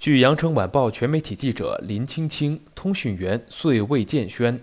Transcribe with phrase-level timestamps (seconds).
[0.00, 4.58] 据羊城晚报全媒体记者林青青、通讯员遂魏建轩，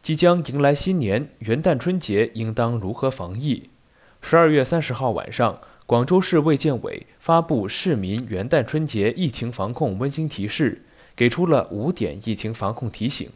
[0.00, 3.68] 即将迎来新年，元旦春节应当如何防疫？
[4.22, 10.80] 十二月三十号晚上，广州市卫健委发布市民元旦春节疫情防控温馨提示，
[11.14, 13.28] 给出了五点疫情防控提醒，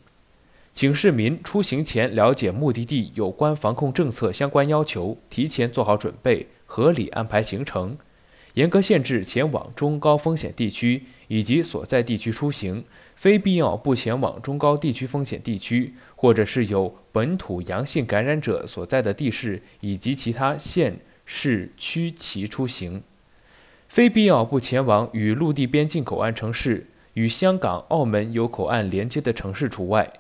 [0.73, 7.98] 请市民出行前了解目的地有关防控政策相关要求，提前做好准备，合理安排行程。
[8.55, 12.84] 严格限制前往中高风险地区以及所在地区出行，
[13.14, 23.03] 非必要不前往中高地区风险地区，或者是有本土阳性感染者所在的地市以及其他县市区其出行。
[23.89, 30.12] 非必要不前往与陆地边境口岸城市、与香港、澳门有口岸连接的城市除外，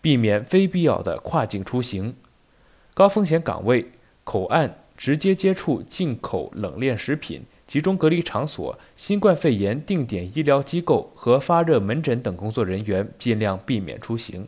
[0.00, 2.14] 避免非必要的跨境出行。
[2.94, 3.90] 高风险岗位、
[4.24, 7.42] 口岸直接接触进口冷链食品。
[7.66, 14.46] 集中隔离场所、新冠肺炎定点医疗机构和发热门诊等工作人员尽量避免出行。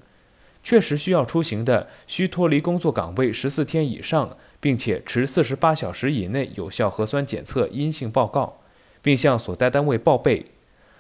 [0.62, 8.60] 确实需要出行的，需脱离工作岗位十四天以上，并且持四十八小时以内有效核酸检测阴性报告，
[9.00, 10.46] 并向所在单位报备。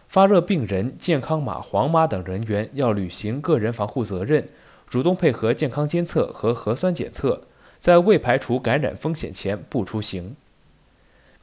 [0.08, 4.48] 发热病人、健康码黄码等人员要履行个人防护责任，
[4.88, 7.42] 主动配合健康监测和核酸检测，
[7.78, 10.34] 在未排除感染风险前不出行。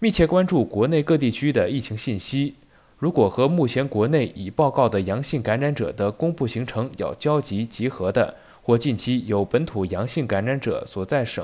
[0.05, 2.53] 密切关注国内各地区的疫情信息。
[2.99, 11.43] 如果和目前国内已报告的阳性感染者的公布行程有交集集合的，或近期有本土阳性感染者所在省、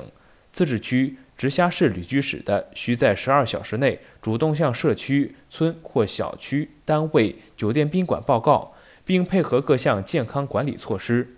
[0.53, 11.34] 自治区、直辖市旅居史的，需在十二小时内主动向社区、村或小区、单位、酒店、宾馆报告，并配合各项健康管理措施。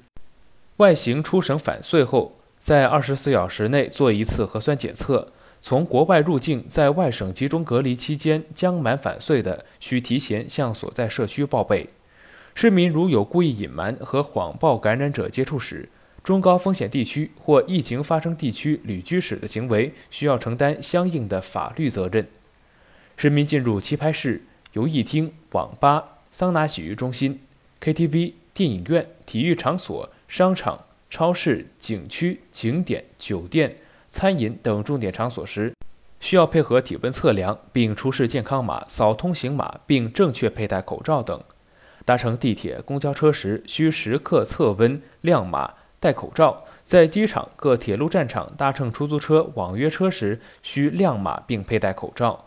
[0.76, 5.32] 外行出省返穗后，在二十四小时内做一次核酸检测。
[5.66, 11.88] 从国外入境，在外省集中隔离期间将满返穗的，需提前向所在社区报备。
[12.54, 15.88] 市民如有故意隐瞒和谎报感染者接触史、
[16.22, 22.28] 中高风险地区或疫情发生地区旅居史的行为，需要承担相应的法律责任。
[23.16, 24.44] 市民进入棋牌室、
[24.74, 27.40] 游艺厅、网吧、桑拿洗浴中心、
[27.80, 33.78] KTV、电影院、体育场所、商场、超市、景区、景点、酒店。
[34.14, 35.74] 餐饮等重点场所时，
[36.20, 41.44] 需要配合体温测量，并出示健康码、扫通行码，并正确佩戴口罩等。
[42.06, 46.64] 搭乘地铁、公交车时，需时刻测温、亮码、戴口罩。
[46.84, 52.46] 在机场、各铁路站场搭乘出租车、网约车时，需亮码并佩戴口罩。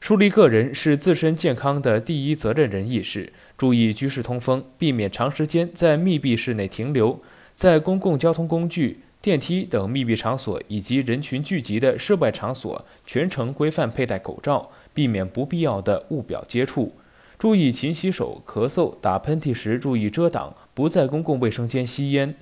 [0.00, 7.22] 树立个人是自身健康的第一责任人意识，注意居室通风，避免长时间在密闭室内停留。
[7.54, 9.04] 在公共交通工具。
[9.22, 16.94] 电梯等密闭场所以及人群聚集的室外场所，全程规范佩戴口罩，避免不必要的物表接触。
[17.38, 22.34] 注意勤洗手，咳嗽、打喷嚏时注意遮挡，不在公共卫生间吸烟。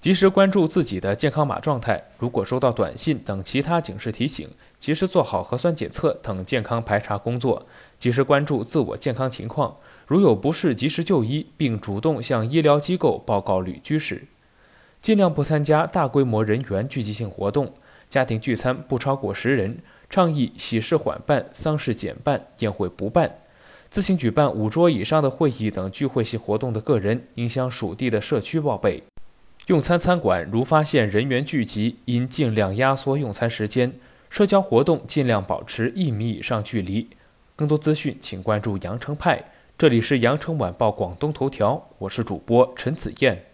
[0.00, 7.66] 及时关注自己的健康码状态，如果收到短信等其他警示提醒，及时做好核酸检测等健康排查工作。
[7.98, 9.76] 及时关注自我健康情况，
[10.06, 14.26] 如有不适及时就医，并主动向医疗机构报告旅居史。
[15.06, 17.72] 尽量不参加大规模人员聚集性活动，
[18.08, 19.78] 家庭聚餐不超过十人。
[20.10, 23.38] 倡议喜事缓办，丧事减办，宴会不办。
[23.88, 29.04] 自行举办五桌以上的会议等聚会性活动的个人，应向属地的社区报备。
[29.68, 33.92] 用餐餐馆如发现人员聚集，应尽量压缩用餐时间。
[34.28, 37.08] 社交活动尽量保持一米以上距离。
[37.54, 39.44] 更多资讯，请关注羊城派。
[39.78, 43.45] 这里是羊城晚报广东头条，我是主播陈子燕。